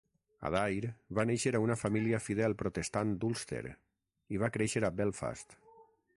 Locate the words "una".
1.65-1.75